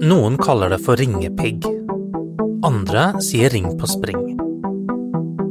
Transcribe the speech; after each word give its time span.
Noen 0.00 0.38
kaller 0.40 0.70
det 0.72 0.78
for 0.80 0.96
ringepigg. 0.96 1.66
Andre 2.64 3.02
sier 3.20 3.50
ring 3.52 3.66
på 3.76 3.84
spring. 3.84 4.22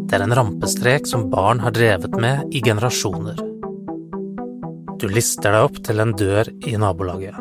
Det 0.10 0.18
er 0.18 0.24
en 0.26 0.34
rampestrek 0.34 1.06
som 1.06 1.28
barn 1.30 1.60
har 1.62 1.76
drevet 1.76 2.16
med 2.18 2.50
i 2.50 2.62
generasjoner. 2.66 3.38
Du 4.98 5.06
lister 5.06 5.54
deg 5.54 5.68
opp 5.68 5.78
til 5.86 6.02
en 6.02 6.16
dør 6.18 6.50
i 6.66 6.74
nabolaget. 6.82 7.38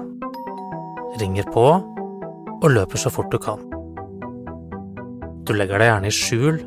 Ringer 1.22 1.48
på 1.48 1.64
og 1.78 2.68
løper 2.74 3.00
så 3.00 3.08
fort 3.14 3.32
du 3.32 3.38
kan. 3.40 3.64
Du 5.48 5.54
legger 5.56 5.80
deg 5.80 5.88
gjerne 5.88 6.12
i 6.12 6.18
skjul 6.18 6.60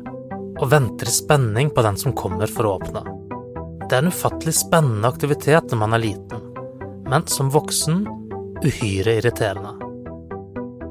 og 0.56 0.66
venter 0.74 1.06
i 1.06 1.14
spenning 1.20 1.70
på 1.70 1.86
den 1.86 2.00
som 2.02 2.16
kommer 2.18 2.50
for 2.50 2.66
å 2.66 2.74
åpne. 2.80 3.04
Det 3.86 3.94
er 3.94 4.02
en 4.02 4.10
ufattelig 4.10 4.56
spennende 4.58 5.06
aktivitet 5.06 5.70
når 5.70 5.82
man 5.86 5.94
er 5.94 6.04
liten, 6.08 6.50
men 7.06 7.30
som 7.30 7.54
voksen 7.54 8.02
uhyre 8.66 9.20
irriterende. 9.22 9.81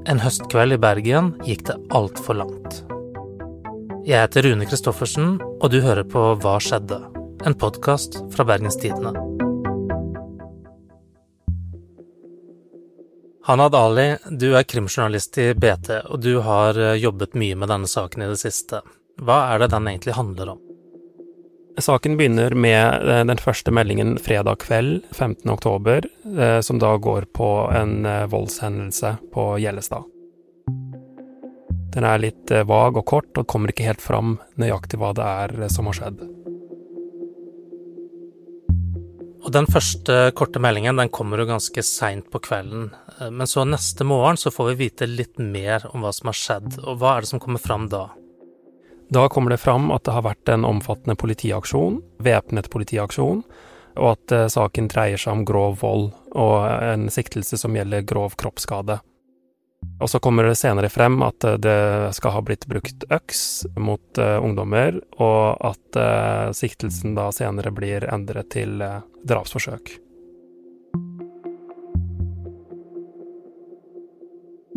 En 0.10 0.18
høstkveld 0.18 0.74
i 0.74 0.78
Bergen 0.82 1.28
gikk 1.46 1.68
det 1.68 1.76
altfor 1.94 2.40
langt. 2.40 2.80
Jeg 4.02 4.18
heter 4.18 4.48
Rune 4.48 4.66
Christoffersen, 4.66 5.36
og 5.62 5.68
du 5.70 5.78
hører 5.86 6.08
på 6.10 6.24
Hva 6.42 6.56
skjedde? 6.64 6.98
En 7.46 7.54
podkast 7.54 8.18
fra 8.34 8.46
Bergens 8.50 8.80
Tidende. 8.82 9.14
Hanad 13.46 13.78
Ali, 13.78 14.08
du 14.42 14.56
er 14.58 14.66
krimjournalist 14.66 15.38
i 15.38 15.52
BT, 15.54 15.94
og 16.10 16.22
du 16.26 16.34
har 16.46 16.78
eh, 16.78 16.98
jobbet 17.02 17.38
mye 17.38 17.58
med 17.58 17.70
denne 17.70 17.90
saken 17.90 18.26
i 18.26 18.32
det 18.34 18.42
siste. 18.42 18.82
Hva 19.22 19.44
er 19.54 19.62
det 19.62 19.72
den 19.76 19.90
egentlig 19.92 20.18
handler 20.18 20.56
om? 20.56 20.71
Saken 21.78 22.18
begynner 22.18 22.52
med 22.56 23.10
eh, 23.10 23.24
den 23.26 23.40
første 23.40 23.72
meldingen 23.72 24.18
fredag 24.20 24.60
kveld 24.66 25.06
15. 25.12 25.50
oktober, 25.52 26.06
eh, 26.38 26.60
som 26.60 26.80
da 26.80 26.96
går 26.98 27.30
på 27.34 27.48
en 27.72 28.06
eh, 28.06 28.26
voldshendelse 28.32 29.16
på 29.34 29.46
Gjellestad. 29.64 30.04
Den 31.92 32.08
er 32.08 32.22
litt 32.24 32.52
vag 32.68 33.00
og 33.00 33.06
kort, 33.08 33.32
og 33.36 33.48
kommer 33.52 33.72
ikke 33.72 33.88
helt 33.88 34.04
fram 34.04 34.38
nøyaktig 34.60 35.00
hva 35.00 35.12
det 35.16 35.26
er 35.28 35.72
som 35.72 35.90
har 35.90 35.98
skjedd. 35.98 36.22
Og 39.42 39.50
Den 39.52 39.68
første 39.68 40.30
korte 40.38 40.62
meldingen 40.64 41.02
den 41.02 41.12
kommer 41.12 41.42
jo 41.42 41.50
ganske 41.50 41.84
seint 41.84 42.30
på 42.32 42.40
kvelden, 42.46 42.92
men 43.34 43.50
så 43.50 43.66
neste 43.68 44.08
morgen 44.08 44.40
så 44.40 44.54
får 44.54 44.72
vi 44.72 44.80
vite 44.86 45.10
litt 45.10 45.42
mer 45.42 45.84
om 45.92 46.06
hva 46.06 46.14
som 46.16 46.32
har 46.32 46.40
skjedd, 46.40 46.80
og 46.86 47.02
hva 47.02 47.18
er 47.18 47.26
det 47.26 47.34
som 47.34 47.44
kommer 47.44 47.60
fram 47.60 47.90
da? 47.92 48.06
Da 49.12 49.30
kommer 49.30 49.52
det 49.52 49.58
fram 49.58 49.92
at 49.92 50.06
det 50.08 50.14
har 50.16 50.24
vært 50.24 50.50
en 50.54 50.64
omfattende 50.64 51.18
politiaksjon, 51.20 51.98
væpnet 52.24 52.70
politiaksjon, 52.72 53.42
og 54.00 54.06
at 54.14 54.32
eh, 54.32 54.48
saken 54.48 54.88
dreier 54.88 55.20
seg 55.20 55.36
om 55.36 55.42
grov 55.48 55.82
vold 55.82 56.06
og 56.32 56.60
en 56.64 57.10
siktelse 57.12 57.60
som 57.60 57.76
gjelder 57.76 58.06
grov 58.08 58.38
kroppsskade. 58.40 59.02
Og 60.00 60.08
så 60.08 60.22
kommer 60.24 60.48
det 60.48 60.56
senere 60.62 60.88
frem 60.94 61.20
at 61.28 61.44
eh, 61.44 61.58
det 61.60 61.82
skal 62.16 62.38
ha 62.38 62.44
blitt 62.48 62.70
brukt 62.72 63.04
øks 63.12 63.44
mot 63.76 64.22
ungdommer, 64.22 65.02
og 65.20 65.60
at 65.74 66.00
siktelsen 66.56 67.18
da 67.20 67.28
senere 67.36 67.76
blir 67.76 68.08
endret 68.08 68.54
til 68.56 68.80
drapsforsøk. 69.28 69.98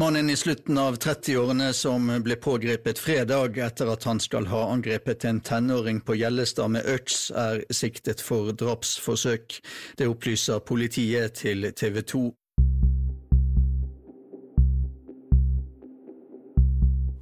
Mannen 0.04 0.30
i 0.30 0.36
slutten 0.36 0.78
av 0.78 0.96
30-årene 0.96 1.70
som 1.72 2.10
ble 2.20 2.34
pågrepet 2.36 2.98
fredag 3.00 3.56
etter 3.64 3.88
at 3.88 4.04
han 4.04 4.18
skal 4.20 4.44
ha 4.50 4.66
angrepet 4.74 5.24
en 5.24 5.38
tenåring 5.40 6.02
på 6.04 6.18
Gjellestad 6.20 6.74
med 6.74 6.84
øks, 6.92 7.30
er 7.32 7.62
siktet 7.72 8.20
for 8.20 8.52
drapsforsøk. 8.52 9.56
Det 9.96 10.10
opplyser 10.10 10.60
politiet 10.60 11.40
til 11.40 11.70
TV 11.72 12.02
2. 12.04 12.22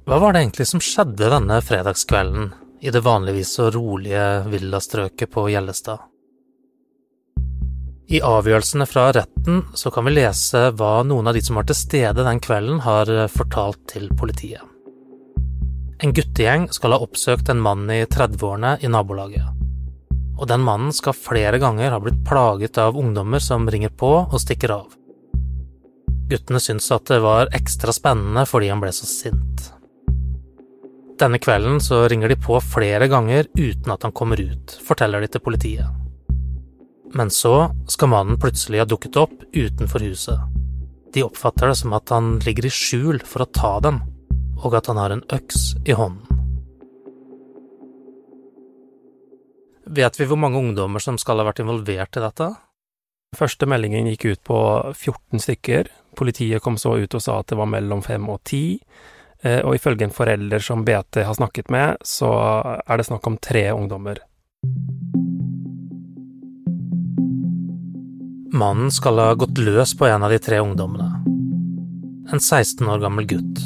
Hva 0.03 0.19
var 0.19 0.35
det 0.35 0.43
egentlig 0.43 0.67
som 0.75 0.83
skjedde 0.83 1.31
denne 1.37 1.63
fredagskvelden 1.63 2.51
i 2.83 2.91
det 2.91 3.07
vanligvis 3.07 3.59
så 3.61 3.71
rolige 3.71 4.27
villastrøket 4.51 5.31
på 5.31 5.47
Gjellestad? 5.55 6.03
I 8.13 8.19
avgjørelsene 8.21 8.85
fra 8.85 9.07
retten 9.15 9.63
så 9.73 9.89
kan 9.89 10.05
vi 10.05 10.11
lese 10.13 10.67
hva 10.77 10.99
noen 11.07 11.25
av 11.25 11.33
de 11.33 11.41
som 11.41 11.57
var 11.57 11.65
til 11.65 11.77
stede 11.79 12.21
den 12.21 12.41
kvelden, 12.45 12.83
har 12.85 13.09
eh, 13.09 13.29
fortalt 13.31 13.79
til 13.89 14.05
politiet. 14.19 14.61
En 16.03 16.13
guttegjeng 16.13 16.67
skal 16.75 16.93
ha 16.93 16.99
oppsøkt 17.01 17.49
en 17.49 17.63
mann 17.63 17.87
i 17.89 18.03
30-årene 18.05 18.75
i 18.85 18.91
nabolaget. 18.91 19.47
Og 20.37 20.45
den 20.51 20.61
mannen 20.61 20.93
skal 20.93 21.17
flere 21.17 21.57
ganger 21.63 21.95
ha 21.95 22.01
blitt 22.03 22.21
plaget 22.27 22.77
av 22.81 22.99
ungdommer 22.99 23.41
som 23.41 23.65
ringer 23.65 23.93
på 23.97 24.11
og 24.27 24.37
stikker 24.43 24.75
av. 24.75 24.93
Guttene 26.29 26.61
syntes 26.61 26.91
at 26.93 27.09
det 27.09 27.21
var 27.23 27.49
ekstra 27.55 27.95
spennende 27.95 28.45
fordi 28.49 28.69
han 28.69 28.83
ble 28.83 28.93
så 28.93 29.09
sint. 29.09 29.71
Denne 31.17 31.41
kvelden 31.41 31.81
så 31.81 32.03
ringer 32.11 32.29
de 32.29 32.37
på 32.45 32.61
flere 32.61 33.09
ganger 33.09 33.49
uten 33.57 33.89
at 33.93 34.05
han 34.05 34.13
kommer 34.13 34.37
ut, 34.37 34.77
forteller 34.85 35.23
de 35.23 35.33
til 35.33 35.45
politiet. 35.45 36.02
Men 37.13 37.29
så 37.29 37.69
skal 37.87 38.09
mannen 38.09 38.39
plutselig 38.41 38.81
ha 38.81 38.89
dukket 38.89 39.17
opp 39.21 39.35
utenfor 39.53 40.05
huset. 40.07 40.39
De 41.13 41.23
oppfatter 41.23 41.69
det 41.69 41.77
som 41.77 41.93
at 41.93 42.09
han 42.09 42.39
ligger 42.41 42.65
i 42.65 42.73
skjul 42.73 43.21
for 43.21 43.45
å 43.45 43.51
ta 43.53 43.73
dem, 43.85 44.01
og 44.57 44.73
at 44.73 44.89
han 44.89 44.97
har 44.97 45.13
en 45.13 45.25
øks 45.35 45.75
i 45.85 45.93
hånden. 45.93 46.41
Vet 49.93 50.17
vi 50.17 50.25
hvor 50.25 50.39
mange 50.39 50.57
ungdommer 50.57 51.03
som 51.03 51.19
skal 51.21 51.37
ha 51.37 51.45
vært 51.45 51.61
involvert 51.61 52.17
i 52.17 52.23
dette? 52.23 52.49
Første 53.37 53.67
meldingen 53.69 54.07
gikk 54.09 54.25
ut 54.25 54.41
på 54.47 54.59
14 54.93 55.43
stykker. 55.43 55.89
Politiet 56.17 56.63
kom 56.65 56.79
så 56.81 56.95
ut 56.97 57.13
og 57.13 57.21
sa 57.21 57.39
at 57.41 57.51
det 57.51 57.59
var 57.59 57.69
mellom 57.69 58.01
fem 58.05 58.25
og 58.29 58.41
ti. 58.47 58.79
Eh, 59.43 59.59
og 59.61 59.75
ifølge 59.75 60.07
en 60.07 60.15
forelder 60.15 60.63
som 60.63 60.85
BT 60.87 61.25
har 61.27 61.37
snakket 61.37 61.69
med, 61.73 62.01
så 62.01 62.31
er 62.79 62.97
det 62.97 63.09
snakk 63.09 63.27
om 63.27 63.37
tre 63.37 63.67
ungdommer. 63.75 64.23
Mannen 68.53 68.91
skal 68.91 69.17
ha 69.17 69.33
gått 69.33 69.57
løs 69.57 69.95
på 69.97 70.05
en 70.05 70.23
av 70.23 70.29
de 70.29 70.37
tre 70.37 70.59
ungdommene. 70.61 71.09
En 72.29 72.39
16 72.39 72.85
år 72.85 72.99
gammel 73.01 73.25
gutt. 73.25 73.61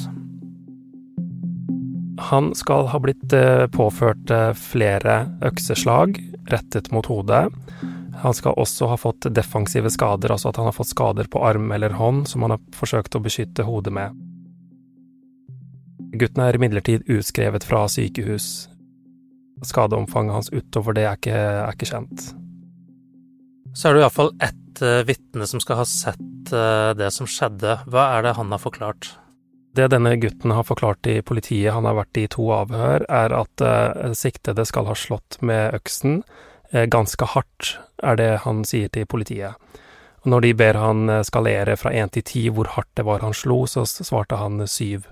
Han 2.29 2.53
skal 2.55 2.87
ha 2.93 2.99
blitt 3.03 3.33
eh, 3.35 3.65
påført 3.67 4.31
eh, 4.31 4.53
flere 4.55 5.17
økseslag 5.43 6.15
rettet 6.47 6.87
mot 6.95 7.05
hodet. 7.11 7.49
Han 8.23 8.33
skal 8.33 8.55
også 8.55 8.87
ha 8.87 8.95
fått 8.97 9.27
defensive 9.35 9.91
skader, 9.91 10.31
altså 10.31 10.53
at 10.53 10.59
han 10.61 10.69
har 10.69 10.75
fått 10.77 10.93
skader 10.93 11.27
på 11.27 11.41
arm 11.43 11.67
eller 11.75 11.97
hånd 11.99 12.23
som 12.31 12.45
han 12.45 12.55
har 12.55 12.63
forsøkt 12.75 13.19
å 13.19 13.21
beskytte 13.25 13.65
hodet 13.67 13.91
med. 13.93 14.15
Gutten 16.15 16.45
er 16.45 16.55
imidlertid 16.55 17.03
utskrevet 17.11 17.67
fra 17.67 17.83
sykehus. 17.91 18.69
Skadeomfanget 19.67 20.37
hans 20.37 20.49
utover 20.55 20.95
det 20.95 21.03
er 21.09 21.19
ikke, 21.19 21.35
er 21.35 21.75
ikke 21.75 21.91
kjent. 21.91 22.29
Så 23.75 23.89
er 23.89 23.97
det 23.97 24.05
iallfall 24.05 24.31
ett 24.39 24.63
et 24.77 24.81
uh, 24.85 25.05
vitne 25.05 25.47
som 25.47 25.59
skal 25.59 25.81
ha 25.81 25.85
sett 25.85 26.53
uh, 26.53 26.93
det 26.97 27.11
som 27.11 27.27
skjedde. 27.27 27.79
Hva 27.87 28.17
er 28.17 28.23
det 28.23 28.35
han 28.37 28.51
har 28.51 28.61
forklart? 28.61 29.15
Det 29.77 29.89
denne 29.93 30.15
gutten 30.17 30.51
har 30.51 30.65
forklart 30.65 31.05
i 31.07 31.21
politiet, 31.21 31.73
han 31.73 31.85
har 31.85 31.97
vært 31.99 32.17
i 32.17 32.27
to 32.27 32.47
avhør, 32.53 33.05
er 33.09 33.33
at 33.35 33.61
uh, 33.61 34.13
siktede 34.17 34.65
skal 34.65 34.89
ha 34.89 34.95
slått 34.97 35.41
med 35.41 35.75
øksen 35.77 36.23
ganske 36.67 37.23
hardt, 37.31 37.77
er 38.03 38.17
det 38.19 38.31
han 38.43 38.65
sier 38.67 38.89
til 38.91 39.05
politiet. 39.07 39.55
Og 40.25 40.33
når 40.33 40.41
de 40.43 40.49
ber 40.59 40.75
han 40.75 41.13
skalere 41.23 41.77
fra 41.79 41.93
én 41.95 42.11
til 42.11 42.25
ti 42.27 42.41
hvor 42.51 42.67
hardt 42.73 42.89
det 42.99 43.05
var 43.07 43.23
han 43.23 43.31
slo, 43.31 43.61
så 43.71 43.85
svarte 43.87 44.35
han 44.35 44.59
syv. 44.67 45.05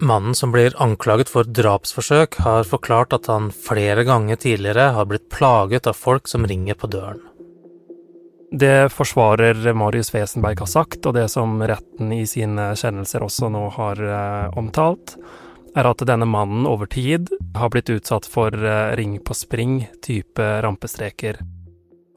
Mannen 0.00 0.34
som 0.34 0.52
blir 0.52 0.72
anklaget 0.82 1.28
for 1.28 1.44
drapsforsøk, 1.44 2.38
har 2.40 2.64
forklart 2.64 3.12
at 3.12 3.26
han 3.28 3.50
flere 3.52 4.04
ganger 4.08 4.38
tidligere 4.40 4.94
har 4.96 5.04
blitt 5.04 5.28
plaget 5.28 5.86
av 5.86 5.98
folk 5.98 6.28
som 6.28 6.46
ringer 6.48 6.78
på 6.80 6.88
døren. 6.88 7.20
Det 8.50 8.88
forsvarer 8.92 9.72
Marius 9.76 10.10
Wesenberg 10.14 10.64
har 10.64 10.70
sagt, 10.72 11.04
og 11.06 11.14
det 11.14 11.28
som 11.28 11.60
retten 11.62 12.10
i 12.16 12.24
sine 12.26 12.72
kjennelser 12.74 13.22
også 13.22 13.52
nå 13.52 13.66
har 13.76 14.00
eh, 14.00 14.58
omtalt, 14.58 15.14
er 15.76 15.86
at 15.86 16.02
denne 16.08 16.26
mannen 16.26 16.64
over 16.66 16.88
tid 16.90 17.28
har 17.54 17.70
blitt 17.70 17.92
utsatt 17.92 18.26
for 18.26 18.56
eh, 18.56 18.96
ring 18.98 19.20
på 19.22 19.36
spring-type 19.36 20.50
rampestreker, 20.64 21.44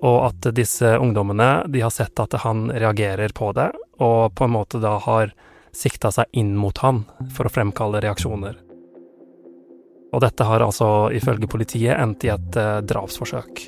og 0.08 0.19
at 0.31 0.54
disse 0.56 0.96
ungdommene 0.98 1.68
de 1.68 1.84
har 1.84 1.94
sett 1.94 2.16
at 2.19 2.40
han 2.48 2.69
reagerer 2.72 3.36
på 3.36 3.52
det, 3.54 3.74
og 4.00 4.31
på 4.34 4.48
en 4.48 4.56
måte 4.56 4.80
da 4.81 4.98
har 5.04 5.36
sikta 5.75 6.12
seg 6.14 6.30
inn 6.38 6.54
mot 6.58 6.78
han 6.84 7.04
for 7.34 7.48
å 7.48 7.54
fremkalle 7.54 8.02
reaksjoner. 8.04 8.60
Og 10.14 10.22
dette 10.22 10.46
har 10.46 10.62
altså 10.62 11.10
ifølge 11.18 11.50
politiet 11.50 11.98
endt 11.98 12.28
i 12.28 12.31
et 12.34 12.60
eh, 12.60 12.81
drapsforsøk. 12.86 13.64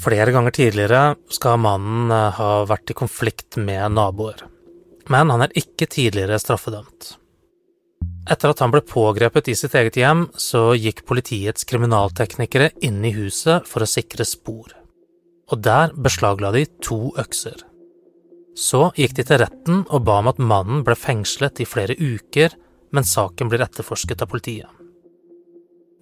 Flere 0.00 0.32
ganger 0.32 0.54
tidligere 0.56 1.02
skal 1.32 1.60
mannen 1.60 2.12
eh, 2.14 2.40
ha 2.40 2.50
vært 2.68 2.94
i 2.94 2.96
konflikt 2.96 3.60
med 3.60 3.96
naboer, 3.98 4.46
men 5.12 5.32
han 5.34 5.44
er 5.44 5.56
ikke 5.58 5.90
tidligere 5.90 6.40
straffedømt. 6.40 7.16
Etter 8.30 8.52
at 8.52 8.60
han 8.62 8.72
ble 8.72 8.82
pågrepet 8.86 9.48
i 9.50 9.56
sitt 9.58 9.74
eget 9.76 9.96
hjem, 9.98 10.28
så 10.38 10.70
gikk 10.78 11.02
politiets 11.08 11.66
kriminalteknikere 11.68 12.70
inn 12.86 13.02
i 13.04 13.14
huset 13.16 13.66
for 13.68 13.82
å 13.82 13.88
sikre 13.90 14.26
spor. 14.28 14.76
Og 15.50 15.64
der 15.64 15.90
beslagla 15.98 16.52
de 16.54 16.66
to 16.84 17.10
økser. 17.18 17.64
Så 18.60 18.90
gikk 18.98 19.14
de 19.16 19.24
til 19.24 19.40
retten 19.40 19.84
og 19.88 20.04
ba 20.04 20.18
om 20.20 20.28
at 20.28 20.42
mannen 20.42 20.82
ble 20.84 20.96
fengslet 20.98 21.62
i 21.62 21.68
flere 21.68 21.96
uker 21.96 22.52
mens 22.92 23.14
saken 23.16 23.48
blir 23.48 23.62
etterforsket 23.64 24.20
av 24.20 24.28
politiet. 24.28 24.68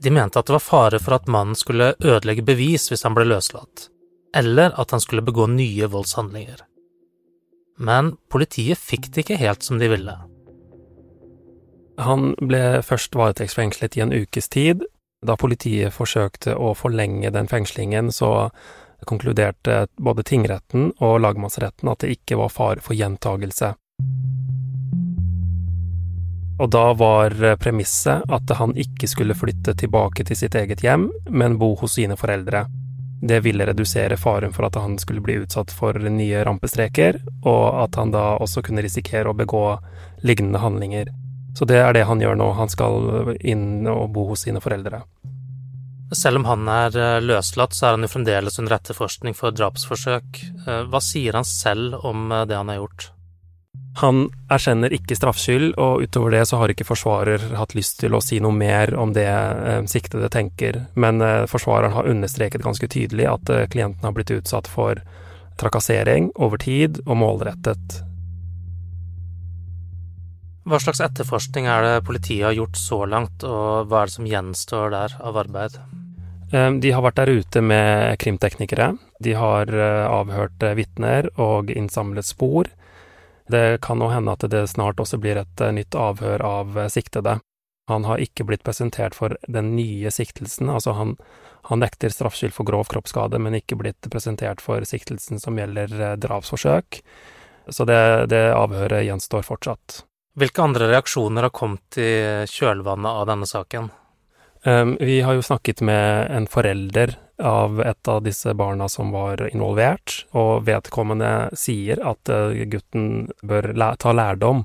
De 0.03 0.11
mente 0.15 0.39
at 0.39 0.47
det 0.47 0.55
var 0.55 0.65
fare 0.65 0.99
for 1.03 1.17
at 1.17 1.31
mannen 1.31 1.59
skulle 1.59 1.93
ødelegge 1.99 2.47
bevis 2.47 2.89
hvis 2.91 3.05
han 3.07 3.15
ble 3.19 3.27
løslatt, 3.29 3.89
eller 4.37 4.75
at 4.79 4.95
han 4.95 5.03
skulle 5.03 5.27
begå 5.27 5.49
nye 5.51 5.91
voldshandlinger. 5.91 6.63
Men 7.79 8.17
politiet 8.31 8.79
fikk 8.79 9.11
det 9.13 9.25
ikke 9.25 9.41
helt 9.43 9.67
som 9.67 9.79
de 9.79 9.91
ville. 9.91 10.15
Han 11.99 12.33
ble 12.39 12.81
først 12.87 13.15
varetektsfengslet 13.19 13.99
i 13.99 14.05
en 14.05 14.15
ukes 14.15 14.51
tid. 14.55 14.85
Da 15.27 15.35
politiet 15.39 15.95
forsøkte 15.95 16.55
å 16.55 16.75
forlenge 16.79 17.33
den 17.35 17.51
fengslingen, 17.51 18.13
så 18.15 18.51
konkluderte 19.07 19.87
både 19.97 20.25
tingretten 20.27 20.93
og 20.99 21.21
lagmannsretten 21.23 21.91
at 21.93 22.03
det 22.03 22.17
ikke 22.19 22.39
var 22.41 22.55
fare 22.55 22.83
for 22.85 22.99
gjentagelse. 22.99 23.75
Og 26.59 26.71
da 26.75 26.89
var 26.99 27.37
premisset 27.63 28.27
at 28.35 28.51
han 28.59 28.75
ikke 28.75 29.07
skulle 29.07 29.37
flytte 29.39 29.77
tilbake 29.79 30.27
til 30.27 30.39
sitt 30.41 30.57
eget 30.59 30.83
hjem, 30.83 31.07
men 31.31 31.59
bo 31.59 31.77
hos 31.79 31.95
sine 31.95 32.17
foreldre. 32.19 32.65
Det 33.23 33.41
ville 33.43 33.67
redusere 33.67 34.17
faren 34.19 34.53
for 34.55 34.67
at 34.67 34.75
han 34.79 34.99
skulle 34.99 35.23
bli 35.23 35.39
utsatt 35.43 35.71
for 35.75 35.95
nye 35.95 36.43
rampestreker, 36.47 37.21
og 37.47 37.83
at 37.85 37.99
han 37.99 38.11
da 38.15 38.37
også 38.43 38.63
kunne 38.67 38.83
risikere 38.83 39.31
å 39.31 39.39
begå 39.39 39.65
lignende 40.27 40.63
handlinger. 40.63 41.11
Så 41.55 41.67
det 41.67 41.79
er 41.83 41.95
det 41.95 42.07
han 42.07 42.23
gjør 42.23 42.39
nå, 42.39 42.53
han 42.55 42.71
skal 42.71 43.35
inn 43.41 43.87
og 43.91 44.11
bo 44.15 44.29
hos 44.31 44.47
sine 44.47 44.63
foreldre. 44.63 45.03
Selv 46.17 46.41
om 46.41 46.45
han 46.49 46.69
er 46.73 46.97
eh, 46.97 47.21
løslatt, 47.21 47.77
så 47.77 47.87
er 47.87 47.97
han 47.97 48.07
jo 48.07 48.13
fremdeles 48.13 48.57
under 48.61 48.79
etterforskning 48.79 49.37
for 49.37 49.53
drapsforsøk. 49.53 50.41
Eh, 50.65 50.83
hva 50.89 51.01
sier 51.05 51.37
han 51.37 51.45
selv 51.45 51.99
om 52.01 52.33
eh, 52.33 52.47
det 52.49 52.57
han 52.57 52.73
har 52.73 52.81
gjort? 52.81 53.11
Han 53.99 54.29
erkjenner 54.49 54.95
ikke 54.95 55.19
straffskyld, 55.19 55.75
og 55.77 56.07
utover 56.07 56.33
det 56.33 56.45
så 56.49 56.61
har 56.61 56.73
ikke 56.73 56.87
forsvarer 56.89 57.45
hatt 57.59 57.75
lyst 57.77 57.99
til 58.01 58.15
å 58.15 58.23
si 58.25 58.39
noe 58.41 58.55
mer 58.55 58.95
om 58.97 59.13
det 59.13 59.27
siktede 59.91 60.31
tenker, 60.31 60.85
men 60.95 61.19
forsvareren 61.51 61.97
har 61.97 62.07
understreket 62.07 62.63
ganske 62.63 62.87
tydelig 62.87 63.27
at 63.27 63.51
klienten 63.73 64.07
har 64.07 64.15
blitt 64.15 64.31
utsatt 64.37 64.71
for 64.71 65.03
trakassering 65.59 66.31
over 66.39 66.63
tid 66.63 67.03
og 67.09 67.19
målrettet. 67.25 67.99
Hva 70.69 70.79
slags 70.85 71.01
etterforskning 71.01 71.67
er 71.67 71.83
det 71.83 72.07
politiet 72.07 72.45
har 72.53 72.59
gjort 72.59 72.79
så 72.79 73.03
langt, 73.09 73.43
og 73.43 73.89
hva 73.89 74.05
er 74.05 74.11
det 74.11 74.15
som 74.19 74.31
gjenstår 74.31 74.93
der 74.95 75.19
av 75.25 75.43
arbeid? 75.43 75.79
De 76.49 76.91
har 76.95 77.03
vært 77.05 77.19
der 77.19 77.31
ute 77.43 77.61
med 77.61 78.15
krimteknikere. 78.23 78.95
De 79.21 79.35
har 79.37 79.69
avhørt 79.69 80.63
vitner 80.79 81.29
og 81.37 81.69
innsamlet 81.69 82.25
spor. 82.25 82.71
Det 83.49 83.81
kan 83.81 83.99
nå 83.99 84.11
hende 84.13 84.33
at 84.37 84.45
det 84.53 84.67
snart 84.69 85.01
også 85.01 85.17
blir 85.21 85.41
et 85.41 85.61
eh, 85.65 85.73
nytt 85.73 85.97
avhør 85.97 86.45
av 86.45 86.79
eh, 86.79 86.91
siktede. 86.93 87.39
Han 87.89 88.05
har 88.05 88.21
ikke 88.21 88.45
blitt 88.45 88.65
presentert 88.65 89.17
for 89.17 89.39
den 89.49 89.73
nye 89.77 90.11
siktelsen, 90.13 90.69
altså 90.69 90.93
han, 90.93 91.15
han 91.71 91.81
nekter 91.81 92.13
straffskyld 92.13 92.53
for 92.53 92.69
grov 92.69 92.91
kroppsskade, 92.93 93.41
men 93.41 93.57
ikke 93.57 93.79
blitt 93.81 94.11
presentert 94.13 94.61
for 94.61 94.85
siktelsen 94.85 95.41
som 95.41 95.57
gjelder 95.57 95.95
eh, 95.97 96.19
drapsforsøk. 96.21 97.01
Så 97.73 97.89
det, 97.89 98.29
det 98.33 98.45
avhøret 98.53 99.07
gjenstår 99.09 99.49
fortsatt. 99.49 100.03
Hvilke 100.39 100.63
andre 100.65 100.93
reaksjoner 100.93 101.49
har 101.49 101.53
kommet 101.53 101.97
i 102.01 102.13
kjølvannet 102.53 103.23
av 103.23 103.27
denne 103.33 103.49
saken? 103.49 103.89
Um, 104.69 104.97
vi 105.01 105.21
har 105.21 105.33
jo 105.33 105.43
snakket 105.43 105.81
med 105.81 106.31
en 106.31 106.47
forelder 106.47 107.15
av 107.39 107.81
et 107.81 108.09
av 108.09 108.23
disse 108.23 108.55
barna 108.55 108.89
som 108.89 109.13
var 109.15 109.41
involvert, 109.49 110.27
og 110.37 110.67
vedkommende 110.67 111.49
sier 111.57 112.03
at 112.05 112.29
eh, 112.29 112.67
gutten 112.69 113.31
bør 113.47 113.71
ta 113.97 114.13
lærdom 114.13 114.65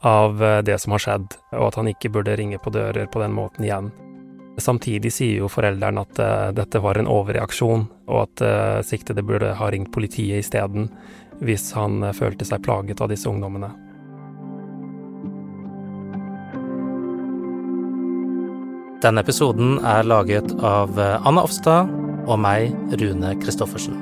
av 0.00 0.40
eh, 0.44 0.62
det 0.62 0.78
som 0.80 0.94
har 0.94 1.02
skjedd, 1.04 1.36
og 1.58 1.66
at 1.66 1.78
han 1.80 1.90
ikke 1.90 2.12
burde 2.14 2.38
ringe 2.38 2.62
på 2.62 2.72
dører 2.72 3.10
på 3.10 3.20
den 3.20 3.34
måten 3.36 3.66
igjen. 3.66 3.90
Samtidig 4.56 5.12
sier 5.12 5.42
jo 5.42 5.50
forelderen 5.50 5.98
at 5.98 6.20
uh, 6.22 6.52
dette 6.54 6.78
var 6.78 7.00
en 7.00 7.10
overreaksjon, 7.10 7.88
og 8.06 8.20
at 8.22 8.86
siktede 8.86 9.26
burde 9.26 9.50
ha 9.58 9.70
ringt 9.74 9.90
politiet 9.92 10.46
isteden, 10.46 10.92
hvis 11.42 11.72
han 11.74 12.14
følte 12.14 12.46
seg 12.46 12.62
plaget 12.62 13.02
av 13.02 13.10
disse 13.10 13.26
ungdommene. 13.26 13.74
Denne 19.04 19.20
episoden 19.20 19.76
er 19.84 20.06
laget 20.08 20.48
av 20.64 20.96
Anna 20.96 21.44
Offstad 21.44 21.92
og 22.24 22.40
meg, 22.40 22.72
Rune 22.96 23.36
Christoffersen. 23.42 24.00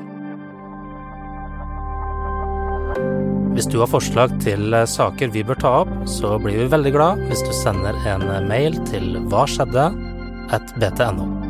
Hvis 3.52 3.66
du 3.68 3.82
har 3.82 3.90
forslag 3.90 4.32
til 4.40 4.72
eh, 4.72 4.88
saker 4.88 5.34
vi 5.34 5.44
bør 5.44 5.60
ta 5.60 5.74
opp, 5.82 5.92
så 6.08 6.38
blir 6.40 6.56
vi 6.62 6.70
veldig 6.72 6.94
glad 6.94 7.26
hvis 7.28 7.44
du 7.44 7.52
sender 7.52 7.98
en 8.08 8.24
mail 8.48 8.78
til 8.88 9.18
hva 9.28 9.44
skjedde 9.50 9.90
at 10.56 10.76
btno. 10.80 11.41